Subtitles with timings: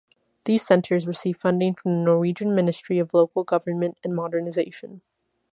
[0.45, 5.01] These centers receive funding from the Norwegian Ministry of Local Government and Modernization.